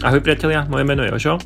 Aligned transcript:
Ahoj 0.00 0.24
priatelia, 0.24 0.64
moje 0.64 0.88
meno 0.88 1.04
je 1.04 1.12
Jožo 1.12 1.36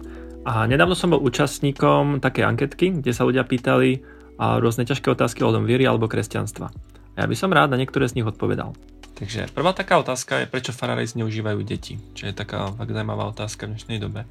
a 0.46 0.62
nedávno 0.70 0.94
som 0.94 1.10
bol 1.10 1.18
účastníkom 1.18 2.22
takej 2.22 2.46
anketky, 2.46 2.86
kde 3.02 3.10
sa 3.10 3.26
ľudia 3.26 3.42
pýtali 3.42 3.98
rôzne 4.38 4.86
ťažké 4.86 5.10
otázky 5.10 5.42
ohľadom 5.42 5.66
viery 5.66 5.82
alebo 5.90 6.06
kresťanstva. 6.06 6.70
A 7.18 7.18
ja 7.18 7.26
by 7.26 7.34
som 7.34 7.50
rád 7.50 7.74
na 7.74 7.82
niektoré 7.82 8.06
z 8.06 8.14
nich 8.14 8.22
odpovedal. 8.22 8.70
Takže 9.18 9.50
prvá 9.50 9.74
taká 9.74 9.98
otázka 9.98 10.38
je, 10.38 10.46
prečo 10.46 10.70
farári 10.70 11.02
zneužívajú 11.02 11.66
deti, 11.66 11.98
čo 12.14 12.30
je 12.30 12.34
taká 12.34 12.70
fakt 12.70 12.94
zaujímavá 12.94 13.26
otázka 13.34 13.66
v 13.66 13.74
dnešnej 13.74 13.98
dobe. 13.98 14.22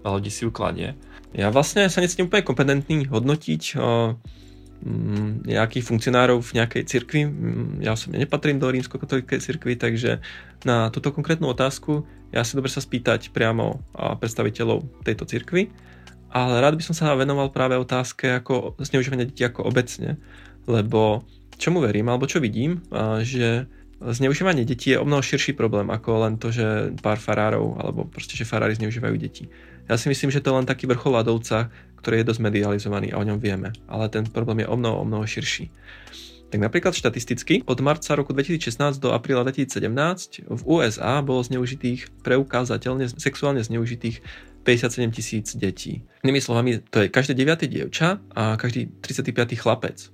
Veľa 0.00 0.24
ľudí 0.24 0.32
si 0.32 0.48
ukladie. 0.48 0.96
Ja 1.36 1.52
vlastne 1.52 1.84
sa 1.92 2.00
necítim 2.00 2.32
úplne 2.32 2.48
kompetentný 2.48 3.12
hodnotiť 3.12 3.62
o, 3.76 4.16
m, 4.88 5.44
nejakých 5.44 5.84
funkcionárov 5.84 6.40
v 6.40 6.64
nejakej 6.64 6.82
cirkvi. 6.88 7.28
Ja 7.84 7.92
osobne 7.92 8.24
nepatrím 8.24 8.56
do 8.56 8.72
rímsko-katolíckej 8.72 9.36
cirkvi, 9.36 9.76
takže 9.76 10.24
na 10.64 10.88
túto 10.88 11.12
konkrétnu 11.12 11.52
otázku 11.52 12.08
ja 12.36 12.44
si 12.44 12.52
dobre 12.52 12.68
sa 12.68 12.84
spýtať 12.84 13.32
priamo 13.32 13.80
predstaviteľov 13.96 15.02
tejto 15.08 15.24
cirkvy, 15.24 15.72
ale 16.28 16.60
rád 16.60 16.76
by 16.76 16.84
som 16.84 16.92
sa 16.92 17.16
venoval 17.16 17.48
práve 17.48 17.80
otázke 17.80 18.28
ako 18.44 18.76
zneužívania 18.76 19.24
detí 19.24 19.40
ako 19.40 19.64
obecne, 19.64 20.20
lebo 20.68 21.24
čomu 21.56 21.80
verím, 21.80 22.12
alebo 22.12 22.28
čo 22.28 22.44
vidím, 22.44 22.84
že 23.24 23.64
zneužívanie 23.96 24.68
detí 24.68 24.92
je 24.92 25.00
o 25.00 25.08
mnoho 25.08 25.24
širší 25.24 25.56
problém 25.56 25.88
ako 25.88 26.28
len 26.28 26.36
to, 26.36 26.52
že 26.52 26.92
pár 27.00 27.16
farárov 27.16 27.80
alebo 27.80 28.04
proste, 28.04 28.36
že 28.36 28.44
farári 28.44 28.76
zneužívajú 28.76 29.16
deti. 29.16 29.48
Ja 29.88 29.96
si 29.96 30.12
myslím, 30.12 30.28
že 30.28 30.44
to 30.44 30.52
je 30.52 30.58
len 30.60 30.68
taký 30.68 30.84
vrchol 30.84 31.16
ľadovca, 31.16 31.72
ktorý 32.04 32.20
je 32.20 32.28
dosť 32.28 32.40
medializovaný 32.44 33.16
a 33.16 33.22
o 33.22 33.24
ňom 33.24 33.40
vieme, 33.40 33.72
ale 33.88 34.12
ten 34.12 34.28
problém 34.28 34.66
je 34.66 34.68
o 34.68 34.76
mnoho, 34.76 35.00
o 35.00 35.08
mnoho 35.08 35.24
širší. 35.24 35.72
Tak 36.46 36.62
napríklad 36.62 36.94
štatisticky 36.94 37.66
od 37.66 37.78
marca 37.82 38.14
roku 38.14 38.30
2016 38.30 39.02
do 39.02 39.10
apríla 39.10 39.42
2017 39.42 40.46
v 40.46 40.62
USA 40.62 41.18
bolo 41.18 41.42
zneužitých 41.42 42.22
preukázateľne 42.22 43.10
sexuálne 43.18 43.66
zneužitých 43.66 44.22
57 44.62 45.10
tisíc 45.14 45.46
detí. 45.58 46.06
Inými 46.22 46.42
slovami, 46.42 46.82
to 46.86 47.02
je 47.02 47.08
každé 47.10 47.34
9. 47.38 47.66
dievča 47.66 48.22
a 48.34 48.54
každý 48.58 48.90
35. 49.02 49.58
chlapec. 49.58 50.10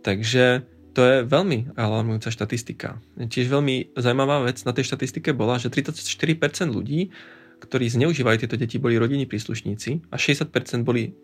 Takže 0.00 0.64
to 0.96 1.00
je 1.04 1.16
veľmi 1.28 1.76
alarmujúca 1.76 2.32
štatistika. 2.32 3.00
Tiež 3.16 3.48
veľmi 3.48 3.94
zaujímavá 3.94 4.42
vec 4.44 4.60
na 4.64 4.72
tej 4.72 4.90
štatistike 4.90 5.36
bola, 5.36 5.60
že 5.60 5.72
34% 5.72 6.72
ľudí, 6.72 7.12
ktorí 7.60 7.86
zneužívali 7.92 8.40
tieto 8.40 8.56
deti, 8.56 8.80
boli 8.80 8.96
rodinní 8.96 9.28
príslušníci 9.28 10.08
a 10.08 10.16
60% 10.16 10.50
boli 10.82 11.14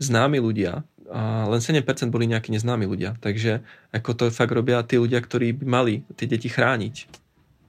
známi 0.00 0.40
ľudia, 0.42 0.82
a 1.10 1.50
len 1.50 1.58
7% 1.58 1.82
boli 2.12 2.30
nejakí 2.30 2.54
neznámi 2.54 2.86
ľudia. 2.86 3.18
Takže 3.18 3.64
ako 3.90 4.10
to 4.14 4.24
fakt 4.30 4.54
robia 4.54 4.84
tí 4.86 5.00
ľudia, 5.00 5.18
ktorí 5.18 5.56
by 5.58 5.64
mali 5.66 5.94
tie 6.14 6.30
deti 6.30 6.46
chrániť. 6.46 7.22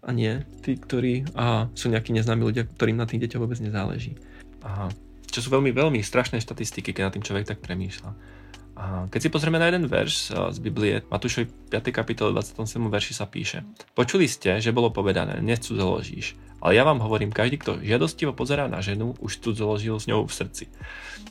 A 0.04 0.12
nie 0.12 0.44
tí, 0.60 0.76
ktorí 0.76 1.32
a 1.34 1.72
sú 1.74 1.88
nejakí 1.88 2.12
neznámi 2.12 2.44
ľudia, 2.44 2.68
ktorým 2.68 3.00
na 3.00 3.08
tých 3.08 3.24
deťoch 3.24 3.42
vôbec 3.42 3.58
nezáleží. 3.64 4.20
Aha. 4.62 4.92
Čo 5.32 5.48
sú 5.48 5.50
veľmi, 5.50 5.72
veľmi 5.72 6.04
strašné 6.04 6.44
štatistiky, 6.44 6.92
keď 6.92 7.10
na 7.10 7.14
tým 7.16 7.24
človek 7.24 7.48
tak 7.48 7.64
premýšľa. 7.64 8.12
A 8.74 9.06
keď 9.08 9.20
si 9.22 9.30
pozrieme 9.30 9.62
na 9.62 9.70
jeden 9.70 9.86
verš 9.86 10.34
z 10.34 10.58
Biblie, 10.58 11.06
Matúšovi 11.06 11.70
5. 11.70 11.94
kapitole 11.94 12.34
27. 12.34 12.82
verši 12.90 13.14
sa 13.14 13.30
píše 13.30 13.62
Počuli 13.94 14.26
ste, 14.26 14.58
že 14.58 14.74
bolo 14.74 14.90
povedané, 14.90 15.40
necudzoložíš, 15.46 16.34
ale 16.64 16.80
ja 16.80 16.88
vám 16.88 17.04
hovorím, 17.04 17.36
každý, 17.36 17.60
kto 17.60 17.84
žiadostivo 17.84 18.32
pozerá 18.32 18.72
na 18.72 18.80
ženu, 18.80 19.20
už 19.20 19.44
cudzoložil 19.44 20.00
s 20.00 20.08
ňou 20.08 20.24
v 20.24 20.32
srdci. 20.32 20.66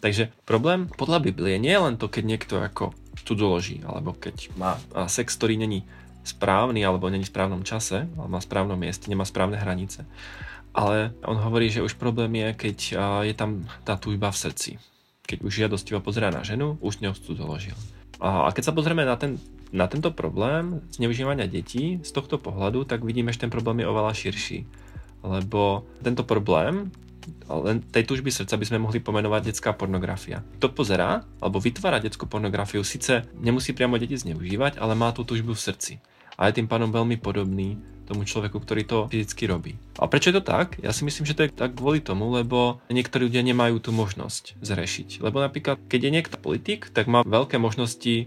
Takže 0.04 0.28
problém 0.44 0.92
podľa 0.92 1.24
Biblie 1.24 1.56
nie 1.56 1.72
je 1.72 1.84
len 1.88 1.96
to, 1.96 2.12
keď 2.12 2.24
niekto 2.28 2.54
ako 2.60 2.92
cudzoloží, 3.24 3.80
alebo 3.88 4.12
keď 4.12 4.52
má 4.60 4.76
sex, 5.08 5.32
ktorý 5.40 5.56
není 5.56 5.88
správny, 6.28 6.84
alebo 6.84 7.08
není 7.08 7.24
v 7.24 7.32
správnom 7.32 7.64
čase, 7.64 8.04
alebo 8.12 8.28
má 8.28 8.44
správnom 8.44 8.76
mieste, 8.76 9.08
nemá 9.08 9.24
správne 9.24 9.56
hranice. 9.56 10.04
Ale 10.76 11.16
on 11.24 11.40
hovorí, 11.40 11.72
že 11.72 11.80
už 11.80 11.96
problém 11.96 12.36
je, 12.36 12.48
keď 12.68 12.78
je 13.24 13.34
tam 13.34 13.64
tá 13.88 13.96
túžba 13.96 14.28
v 14.28 14.40
srdci 14.40 14.72
keď 15.32 15.48
už 15.48 15.52
žiadostivo 15.64 16.02
pozerá 16.02 16.28
na 16.28 16.42
ženu, 16.42 16.76
už 16.82 17.00
ňou 17.00 17.14
cudzoložil. 17.14 17.72
A 18.22 18.52
keď 18.54 18.70
sa 18.70 18.76
pozrieme 18.76 19.02
na, 19.02 19.18
ten, 19.18 19.38
na 19.74 19.88
tento 19.90 20.12
problém 20.14 20.84
zneužívania 20.94 21.50
detí 21.50 21.98
z 22.04 22.10
tohto 22.12 22.38
pohľadu, 22.38 22.86
tak 22.86 23.02
vidíme, 23.02 23.34
že 23.34 23.42
ten 23.46 23.50
problém 23.50 23.82
je 23.82 23.90
oveľa 23.90 24.12
širší. 24.14 24.68
Lebo 25.22 25.86
tento 26.02 26.26
problém, 26.26 26.90
len 27.46 27.78
tej 27.94 28.02
túžby 28.02 28.34
srdca 28.34 28.58
by 28.58 28.66
sme 28.66 28.82
mohli 28.82 28.98
pomenovať 28.98 29.54
detská 29.54 29.70
pornografia. 29.78 30.42
Kto 30.58 30.74
pozerá 30.74 31.22
alebo 31.38 31.62
vytvára 31.62 32.02
detskú 32.02 32.26
pornografiu, 32.26 32.82
síce 32.82 33.22
nemusí 33.38 33.70
priamo 33.70 33.94
deti 34.02 34.18
zneužívať, 34.18 34.82
ale 34.82 34.98
má 34.98 35.14
tú 35.14 35.22
túžbu 35.22 35.54
v 35.54 35.62
srdci. 35.62 35.92
A 36.34 36.50
je 36.50 36.58
tým 36.58 36.66
pánom 36.66 36.90
veľmi 36.90 37.22
podobný 37.22 37.78
tomu 38.02 38.26
človeku, 38.26 38.58
ktorý 38.58 38.82
to 38.82 38.98
fyzicky 39.06 39.46
robí. 39.46 39.78
A 40.02 40.10
prečo 40.10 40.34
je 40.34 40.42
to 40.42 40.44
tak? 40.44 40.74
Ja 40.82 40.90
si 40.90 41.06
myslím, 41.06 41.22
že 41.22 41.38
to 41.38 41.46
je 41.46 41.54
tak 41.54 41.78
kvôli 41.78 42.02
tomu, 42.02 42.34
lebo 42.34 42.82
niektorí 42.90 43.30
ľudia 43.30 43.46
nemajú 43.46 43.78
tú 43.78 43.94
možnosť 43.94 44.58
zrešiť. 44.58 45.22
Lebo 45.22 45.38
napríklad, 45.38 45.78
keď 45.86 46.00
je 46.02 46.14
niekto 46.18 46.36
politik, 46.42 46.90
tak 46.90 47.06
má 47.06 47.22
veľké 47.22 47.62
možnosti, 47.62 48.26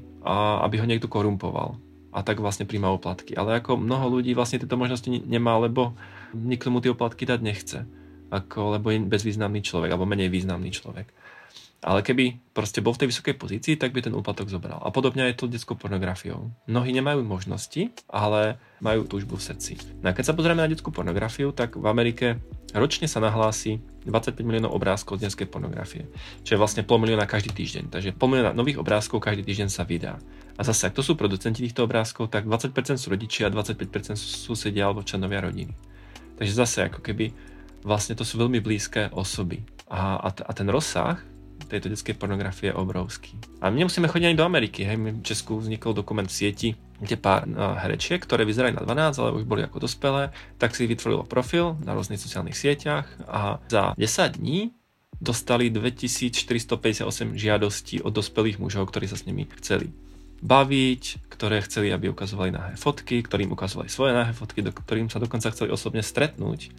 aby 0.63 0.75
ho 0.79 0.87
niekto 0.87 1.11
korumpoval. 1.11 1.75
A 2.15 2.23
tak 2.23 2.39
vlastne 2.39 2.63
príjma 2.63 2.87
oplatky. 2.95 3.35
Ale 3.35 3.59
ako 3.59 3.75
mnoho 3.75 4.07
ľudí 4.07 4.31
vlastne 4.31 4.63
tieto 4.63 4.79
možnosti 4.79 5.11
nemá, 5.11 5.59
lebo 5.59 5.99
nikto 6.35 6.67
mu 6.69 6.83
tie 6.83 6.91
oplatky 6.91 7.23
dať 7.23 7.39
nechce. 7.39 7.79
Ako, 8.29 8.75
lebo 8.75 8.91
je 8.91 8.99
bezvýznamný 9.05 9.63
človek, 9.63 9.95
alebo 9.95 10.09
menej 10.09 10.27
významný 10.27 10.73
človek. 10.75 11.07
Ale 11.85 12.01
keby 12.01 12.49
proste 12.49 12.81
bol 12.81 12.97
v 12.97 13.05
tej 13.05 13.13
vysokej 13.13 13.35
pozícii, 13.37 13.75
tak 13.77 13.93
by 13.93 14.01
ten 14.01 14.17
úplatok 14.17 14.49
zobral. 14.49 14.81
A 14.81 14.89
podobne 14.89 15.29
je 15.29 15.37
to 15.37 15.45
detskou 15.45 15.77
pornografiou. 15.77 16.49
Mnohí 16.65 16.89
nemajú 16.89 17.21
možnosti, 17.21 17.93
ale 18.09 18.57
majú 18.81 19.05
túžbu 19.05 19.37
v 19.37 19.45
srdci. 19.53 19.73
No 20.01 20.09
a 20.09 20.17
keď 20.17 20.33
sa 20.33 20.33
pozrieme 20.33 20.65
na 20.65 20.71
detskú 20.71 20.89
pornografiu, 20.89 21.53
tak 21.53 21.77
v 21.77 21.85
Amerike 21.85 22.41
ročne 22.73 23.05
sa 23.05 23.21
nahlási 23.21 23.85
25 24.09 24.33
miliónov 24.41 24.73
obrázkov 24.73 25.21
z 25.21 25.29
detskej 25.29 25.45
pornografie. 25.45 26.09
Čo 26.41 26.57
je 26.57 26.61
vlastne 26.61 26.81
pol 26.81 26.97
milióna 26.97 27.29
každý 27.29 27.53
týždeň. 27.53 27.93
Takže 27.93 28.17
pol 28.17 28.33
milióna 28.33 28.57
nových 28.57 28.81
obrázkov 28.81 29.21
každý 29.21 29.45
týždeň 29.45 29.69
sa 29.69 29.85
vydá. 29.85 30.17
A 30.57 30.65
zase, 30.65 30.89
ak 30.89 30.97
to 30.97 31.05
sú 31.05 31.13
producenti 31.13 31.61
týchto 31.61 31.85
obrázkov, 31.85 32.33
tak 32.33 32.49
20% 32.49 32.73
sú 32.97 33.13
rodičia 33.13 33.45
a 33.45 33.53
25% 33.53 34.17
sú 34.17 34.57
susedia 34.57 34.89
alebo 34.89 35.05
členovia 35.05 35.45
rodiny. 35.45 35.77
Takže 36.35 36.53
zase 36.53 36.77
ako 36.87 36.99
keby 36.99 37.31
vlastne 37.85 38.17
to 38.17 38.25
sú 38.25 38.41
veľmi 38.41 38.59
blízke 38.59 39.13
osoby. 39.13 39.61
A, 39.87 40.17
a, 40.17 40.29
a 40.33 40.51
ten 40.51 40.67
rozsah 40.67 41.21
tejto 41.65 41.89
detskej 41.89 42.15
pornografie 42.15 42.69
je 42.69 42.77
obrovský. 42.77 43.33
A 43.59 43.73
my 43.73 43.85
nemusíme 43.85 44.05
chodiť 44.05 44.27
ani 44.29 44.37
do 44.37 44.45
Ameriky. 44.45 44.85
Hej. 44.85 45.01
v 45.01 45.25
Česku 45.25 45.57
vznikol 45.57 45.97
dokument 45.97 46.29
sieti, 46.29 46.77
kde 47.01 47.17
pár 47.17 47.49
herečiek, 47.81 48.21
ktoré 48.21 48.45
vyzerali 48.45 48.77
na 48.77 48.85
12, 48.85 49.19
ale 49.19 49.35
už 49.41 49.43
boli 49.49 49.65
ako 49.65 49.83
dospelé, 49.83 50.29
tak 50.61 50.77
si 50.77 50.85
vytvorilo 50.85 51.25
profil 51.25 51.75
na 51.81 51.97
rôznych 51.97 52.21
sociálnych 52.21 52.55
sieťach 52.55 53.09
a 53.25 53.57
za 53.67 53.97
10 53.97 54.37
dní 54.39 54.71
dostali 55.17 55.71
2458 55.73 57.07
žiadostí 57.33 58.03
od 58.03 58.13
dospelých 58.13 58.61
mužov, 58.61 58.91
ktorí 58.91 59.09
sa 59.09 59.17
s 59.17 59.25
nimi 59.25 59.47
chceli 59.57 59.89
baviť, 60.45 61.33
ktoré 61.33 61.65
chceli, 61.65 61.89
aby 61.89 62.13
ukazovali 62.13 62.53
nahé 62.53 62.73
fotky, 62.77 63.25
ktorým 63.25 63.49
ukazovali 63.49 63.89
svoje 63.89 64.13
nahé 64.13 64.31
fotky, 64.31 64.61
do 64.61 64.69
ktorým 64.69 65.09
sa 65.09 65.17
dokonca 65.17 65.49
chceli 65.49 65.73
osobne 65.73 66.05
stretnúť 66.05 66.69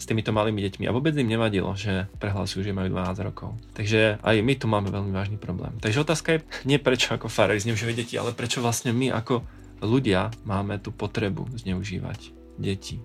s 0.00 0.08
týmito 0.08 0.32
malými 0.32 0.64
deťmi 0.64 0.88
a 0.88 0.96
vôbec 0.96 1.12
im 1.20 1.28
nevadilo, 1.28 1.68
že 1.76 2.08
prehlasujú, 2.16 2.64
že 2.64 2.72
majú 2.72 2.88
12 2.88 3.20
rokov. 3.20 3.52
Takže 3.76 4.16
aj 4.24 4.36
my 4.40 4.54
tu 4.56 4.64
máme 4.64 4.88
veľmi 4.88 5.12
vážny 5.12 5.36
problém. 5.36 5.76
Takže 5.76 6.00
otázka 6.00 6.28
je 6.32 6.44
nie 6.64 6.80
prečo 6.80 7.12
ako 7.12 7.28
farári 7.28 7.60
zneužívajú 7.60 7.94
deti, 8.00 8.16
ale 8.16 8.32
prečo 8.32 8.64
vlastne 8.64 8.96
my 8.96 9.12
ako 9.12 9.44
ľudia 9.84 10.32
máme 10.48 10.80
tú 10.80 10.88
potrebu 10.88 11.52
zneužívať 11.52 12.32
deti. 12.56 13.04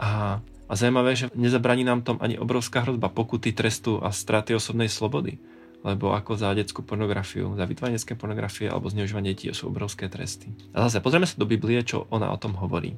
A, 0.00 0.40
a 0.40 0.72
zaujímavé, 0.72 1.12
že 1.12 1.28
nezabraní 1.36 1.84
nám 1.84 2.00
tom 2.00 2.16
ani 2.24 2.40
obrovská 2.40 2.88
hrozba 2.88 3.12
pokuty, 3.12 3.52
trestu 3.52 4.00
a 4.00 4.08
straty 4.16 4.56
osobnej 4.56 4.88
slobody. 4.88 5.36
Lebo 5.82 6.14
ako 6.14 6.38
za 6.38 6.54
detskú 6.54 6.86
pornografiu, 6.86 7.58
za 7.58 7.66
vytváranie 7.66 7.98
detskej 7.98 8.14
pornografie 8.14 8.70
alebo 8.70 8.86
zneužívanie 8.86 9.34
detí 9.34 9.50
sú 9.50 9.66
obrovské 9.66 10.06
tresty. 10.06 10.54
A 10.70 10.86
zase 10.86 11.02
pozrieme 11.02 11.26
sa 11.26 11.34
do 11.34 11.46
Biblie, 11.46 11.82
čo 11.82 12.06
ona 12.10 12.30
o 12.30 12.38
tom 12.38 12.54
hovorí. 12.54 12.94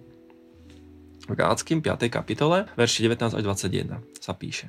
V 1.25 1.33
Gáckým 1.33 1.81
5. 1.81 2.13
kapitole, 2.13 2.69
verši 2.77 3.09
19 3.09 3.41
až 3.41 3.43
21 3.43 4.05
sa 4.21 4.37
píše. 4.37 4.69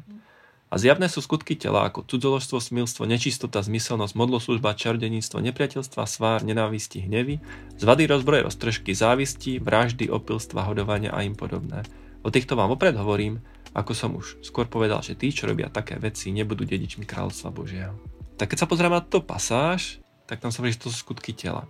A 0.71 0.79
zjavné 0.79 1.11
sú 1.11 1.19
skutky 1.19 1.59
tela 1.59 1.85
ako 1.85 2.07
cudzoložstvo, 2.07 2.57
smilstvo, 2.57 3.03
nečistota, 3.05 3.61
zmyselnosť, 3.61 4.17
modloslužba, 4.17 4.73
čardeníctvo, 4.73 5.43
nepriateľstva, 5.51 6.09
svár, 6.09 6.41
nenávisti, 6.41 7.05
hnevy, 7.05 7.43
zvady, 7.77 8.03
rozbroje, 8.09 8.47
roztržky, 8.49 8.95
závisti, 8.95 9.61
vraždy, 9.61 10.09
opilstva, 10.09 10.65
hodovania 10.65 11.13
a 11.13 11.21
im 11.21 11.37
podobné. 11.37 11.85
O 12.25 12.33
týchto 12.33 12.57
vám 12.57 12.73
opred 12.73 12.97
hovorím, 12.97 13.43
ako 13.75 13.91
som 13.91 14.15
už 14.15 14.39
skôr 14.41 14.65
povedal, 14.65 15.03
že 15.03 15.13
tí, 15.13 15.29
čo 15.29 15.45
robia 15.45 15.67
také 15.67 15.99
veci, 15.99 16.31
nebudú 16.31 16.63
dedičmi 16.63 17.03
kráľovstva 17.03 17.51
Božieho. 17.51 18.14
Tak 18.35 18.51
keď 18.51 18.57
sa 18.63 18.67
pozrieme 18.67 18.99
na 18.99 19.03
to 19.03 19.23
pasáž, 19.23 20.03
tak 20.27 20.43
tam 20.43 20.51
sa 20.51 20.59
hovorí, 20.59 20.75
že 20.75 20.83
to 20.83 20.91
sú 20.91 21.07
skutky 21.07 21.31
tela. 21.31 21.69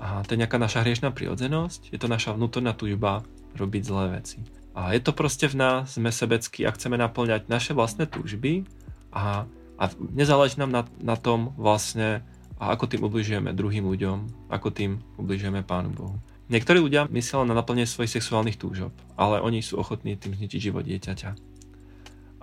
A 0.00 0.24
to 0.24 0.34
je 0.34 0.40
nejaká 0.40 0.56
naša 0.56 0.80
hriešná 0.80 1.12
prirodzenosť, 1.12 1.92
je 1.92 1.98
to 2.00 2.08
naša 2.08 2.32
vnútorná 2.32 2.72
túžba 2.72 3.20
robiť 3.56 3.82
zlé 3.84 4.04
veci. 4.20 4.40
A 4.74 4.90
je 4.96 5.00
to 5.04 5.14
proste 5.14 5.46
v 5.46 5.54
nás, 5.54 5.94
sme 5.94 6.10
sebeckí 6.10 6.66
a 6.66 6.74
chceme 6.74 6.98
naplňať 6.98 7.46
naše 7.46 7.76
vlastné 7.76 8.10
túžby 8.10 8.66
a, 9.14 9.46
a 9.78 9.84
nezáleží 10.10 10.58
nám 10.58 10.72
na, 10.74 10.82
na 10.98 11.14
tom 11.14 11.54
vlastne, 11.54 12.26
a 12.58 12.74
ako 12.74 12.90
tým 12.90 13.02
ubližujeme 13.06 13.54
druhým 13.54 13.86
ľuďom, 13.86 14.50
ako 14.50 14.68
tým 14.74 14.98
ubližujeme 15.20 15.62
Pánu 15.62 15.94
Bohu. 15.94 16.16
Niektorí 16.50 16.80
ľudia 16.82 17.08
myslia 17.08 17.46
na 17.46 17.56
naplnenie 17.56 17.88
svojich 17.88 18.20
sexuálnych 18.20 18.60
túžob, 18.60 18.92
ale 19.16 19.40
oni 19.40 19.64
sú 19.64 19.80
ochotní 19.80 20.18
tým 20.18 20.36
zničiť 20.36 20.60
život 20.60 20.84
dieťaťa. 20.84 21.53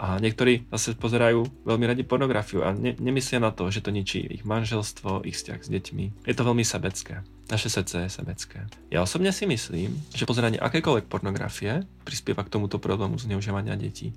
A 0.01 0.17
niektorí 0.17 0.65
zase 0.73 0.97
pozerajú 0.97 1.45
veľmi 1.61 1.85
radi 1.85 2.01
pornografiu 2.01 2.65
a 2.65 2.73
ne, 2.73 2.97
nemyslia 2.97 3.37
na 3.37 3.53
to, 3.53 3.69
že 3.69 3.85
to 3.85 3.93
ničí 3.93 4.25
ich 4.25 4.41
manželstvo, 4.41 5.21
ich 5.29 5.37
vzťah 5.37 5.61
s 5.61 5.69
deťmi. 5.69 6.25
Je 6.25 6.33
to 6.33 6.41
veľmi 6.41 6.65
sebecké. 6.65 7.21
Naše 7.53 7.69
srdce 7.69 8.09
je 8.09 8.09
sebecké. 8.09 8.65
Ja 8.89 9.05
osobne 9.05 9.29
si 9.29 9.45
myslím, 9.45 9.93
že 10.17 10.25
pozeranie 10.25 10.57
akékoľvek 10.57 11.05
pornografie 11.05 11.85
prispieva 12.01 12.41
k 12.41 12.49
tomuto 12.49 12.81
problému 12.81 13.21
zneužívania 13.21 13.77
detí. 13.77 14.09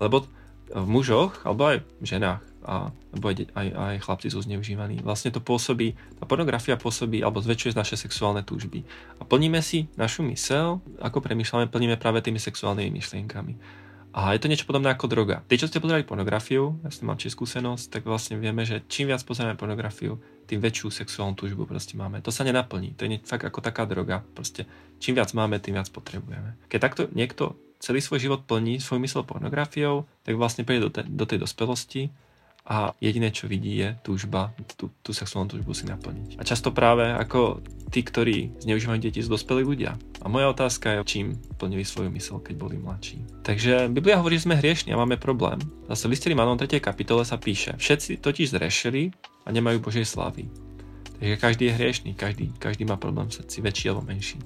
Lebo 0.00 0.24
v 0.72 0.86
mužoch, 0.88 1.44
alebo 1.44 1.68
aj 1.68 1.76
v 2.00 2.06
ženách, 2.08 2.40
a, 2.66 2.90
alebo 2.90 3.24
aj, 3.28 3.36
aj, 3.54 3.66
aj 3.76 3.96
chlapci 4.08 4.28
sú 4.32 4.40
zneužívaní. 4.40 5.04
Vlastne 5.04 5.30
to 5.30 5.44
pôsobí, 5.44 5.94
tá 6.16 6.24
pornografia 6.24 6.80
pôsobí 6.80 7.20
alebo 7.20 7.44
zväčšuje 7.44 7.76
naše 7.76 7.94
sexuálne 8.00 8.40
túžby. 8.40 8.82
A 9.20 9.22
plníme 9.22 9.60
si 9.60 9.86
našu 10.00 10.24
mysel, 10.32 10.80
ako 10.98 11.20
premýšľame, 11.22 11.68
plníme 11.68 12.00
práve 12.00 12.24
tými 12.24 12.40
sexuálnymi 12.40 12.90
myšlienkami. 12.90 13.84
A 14.16 14.32
je 14.32 14.40
to 14.40 14.48
niečo 14.48 14.64
podobné 14.64 14.88
ako 14.96 15.12
droga. 15.12 15.44
Tí, 15.44 15.60
čo 15.60 15.68
ste 15.68 15.76
pozerali 15.76 16.00
pornografiu, 16.00 16.80
ja 16.80 16.88
som 16.88 17.12
mal 17.12 17.20
či 17.20 17.28
skúsenosť, 17.28 18.00
tak 18.00 18.02
vlastne 18.08 18.40
vieme, 18.40 18.64
že 18.64 18.80
čím 18.88 19.12
viac 19.12 19.20
pozeráme 19.20 19.60
pornografiu, 19.60 20.16
tým 20.48 20.56
väčšiu 20.64 20.88
sexuálnu 20.88 21.36
túžbu 21.36 21.68
proste 21.68 22.00
máme. 22.00 22.24
To 22.24 22.32
sa 22.32 22.40
nenaplní. 22.40 22.96
To 22.96 23.04
je 23.04 23.20
fakt 23.20 23.44
ako 23.44 23.60
taká 23.60 23.84
droga. 23.84 24.24
Proste 24.32 24.64
čím 25.04 25.20
viac 25.20 25.36
máme, 25.36 25.60
tým 25.60 25.76
viac 25.76 25.92
potrebujeme. 25.92 26.56
Keď 26.72 26.80
takto 26.80 27.02
niekto 27.12 27.60
celý 27.76 28.00
svoj 28.00 28.24
život 28.24 28.40
plní 28.48 28.80
svoj 28.80 29.04
mysel 29.04 29.20
pornografiou, 29.20 30.08
tak 30.24 30.40
vlastne 30.40 30.64
príde 30.64 30.88
do, 30.88 30.90
te, 30.90 31.04
do 31.04 31.28
tej 31.28 31.44
dospelosti 31.44 32.08
a 32.66 32.96
jediné, 32.98 33.30
čo 33.30 33.46
vidí, 33.46 33.78
je 33.78 33.94
túžba, 34.02 34.50
tú, 34.74 34.90
tú 35.04 35.12
sexuálnu 35.14 35.54
túžbu 35.54 35.70
si 35.70 35.86
naplniť. 35.86 36.40
A 36.40 36.42
často 36.42 36.74
práve 36.74 37.06
ako 37.14 37.62
tí, 37.94 38.02
ktorí 38.02 38.64
zneužívajú 38.64 38.98
deti, 38.98 39.22
sú 39.22 39.30
dospelí 39.30 39.62
ľudia. 39.62 39.94
A 40.26 40.28
moja 40.28 40.50
otázka 40.50 40.90
je, 40.90 40.98
čím 41.06 41.38
plnili 41.54 41.86
svoju 41.86 42.10
mysel, 42.10 42.42
keď 42.42 42.58
boli 42.58 42.82
mladší. 42.82 43.46
Takže 43.46 43.86
Biblia 43.86 44.18
hovorí, 44.18 44.34
že 44.34 44.50
sme 44.50 44.58
hriešni 44.58 44.90
a 44.90 44.98
máme 44.98 45.22
problém. 45.22 45.62
Zase 45.86 46.10
v 46.10 46.18
liste 46.18 46.26
Rimanom 46.26 46.58
3. 46.58 46.82
kapitole 46.82 47.22
sa 47.22 47.38
píše, 47.38 47.78
všetci 47.78 48.18
totiž 48.18 48.58
zrešili 48.58 49.14
a 49.46 49.54
nemajú 49.54 49.78
Božej 49.78 50.02
slávy. 50.02 50.50
Takže 51.22 51.38
každý 51.38 51.70
je 51.70 51.76
hriešný, 51.78 52.10
každý, 52.18 52.50
každý 52.58 52.82
má 52.82 52.98
problém 52.98 53.30
v 53.30 53.38
srdci, 53.38 53.62
väčší 53.62 53.94
alebo 53.94 54.02
menší. 54.02 54.42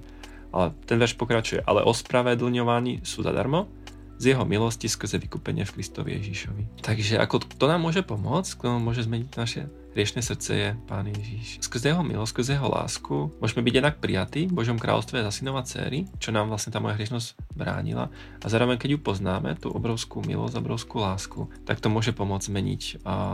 Ale 0.52 0.76
ten 0.84 1.00
verš 1.00 1.16
pokračuje, 1.16 1.64
ale 1.64 1.80
ospravedlňovaní 1.88 3.00
sú 3.00 3.24
zadarmo, 3.24 3.72
z 4.20 4.36
jeho 4.36 4.44
milosti 4.44 4.84
skrze 4.84 5.16
vykúpenie 5.16 5.64
v 5.64 5.80
Kristovi 5.80 6.12
Ježišovi. 6.20 6.84
Takže 6.84 7.16
ako 7.16 7.40
to 7.56 7.64
nám 7.64 7.80
môže 7.80 8.04
pomôcť, 8.04 8.68
nám 8.68 8.84
môže 8.84 9.08
zmeniť 9.08 9.28
naše 9.32 9.64
riešne 9.90 10.22
srdce 10.22 10.50
je 10.54 10.68
Pán 10.86 11.10
Ježiš. 11.10 11.58
Skrze 11.62 11.90
jeho 11.90 12.06
milosť, 12.06 12.30
skrze 12.30 12.50
jeho 12.54 12.70
lásku 12.70 13.34
môžeme 13.42 13.62
byť 13.66 13.74
jednak 13.74 13.96
prijatí 13.98 14.46
v 14.46 14.54
Božom 14.54 14.78
kráľovstve 14.78 15.22
za 15.22 15.32
synova 15.34 15.66
céry, 15.66 16.06
čo 16.22 16.30
nám 16.30 16.46
vlastne 16.46 16.70
tá 16.70 16.78
moja 16.78 16.94
hriešnosť 16.94 17.56
bránila. 17.58 18.08
A 18.40 18.46
zároveň, 18.46 18.78
keď 18.78 18.96
ju 18.96 18.98
poznáme, 19.02 19.58
tú 19.58 19.74
obrovskú 19.74 20.22
milosť, 20.22 20.54
obrovskú 20.62 21.02
lásku, 21.02 21.40
tak 21.66 21.82
to 21.82 21.90
môže 21.90 22.14
pomôcť 22.14 22.46
zmeniť 22.46 22.82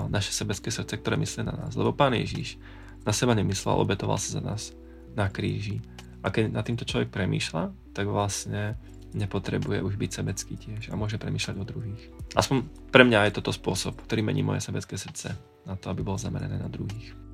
naše 0.09 0.33
sebecké 0.33 0.73
srdce, 0.73 0.97
ktoré 0.97 1.21
myslí 1.21 1.45
na 1.45 1.55
nás. 1.55 1.77
Lebo 1.77 1.93
Pán 1.93 2.17
Ježiš 2.17 2.57
na 3.05 3.13
seba 3.13 3.37
nemyslel, 3.37 3.77
obetoval 3.77 4.17
sa 4.17 4.37
za 4.37 4.43
nás 4.43 4.73
na 5.13 5.29
kríži. 5.29 5.85
A 6.25 6.33
keď 6.33 6.51
na 6.51 6.65
týmto 6.65 6.83
človek 6.83 7.13
premýšľa, 7.13 7.95
tak 7.95 8.11
vlastne 8.11 8.75
nepotrebuje 9.15 9.81
už 9.81 9.97
byť 9.97 10.11
sebecký 10.13 10.55
tiež 10.61 10.93
a 10.93 10.99
môže 10.99 11.17
premýšľať 11.17 11.57
o 11.57 11.65
druhých. 11.65 12.03
Aspoň 12.37 12.69
pre 12.93 13.07
mňa 13.07 13.31
je 13.31 13.37
toto 13.41 13.55
spôsob, 13.55 13.97
ktorý 14.05 14.21
mení 14.21 14.45
moje 14.45 14.61
sebecké 14.61 14.99
srdce 14.99 15.33
na 15.67 15.75
to, 15.77 15.91
aby 15.91 16.07
bol 16.07 16.15
zamerané 16.15 16.63
na 16.63 16.71
druhých. 16.71 17.26